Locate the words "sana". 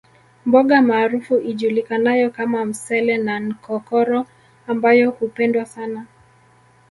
5.65-6.05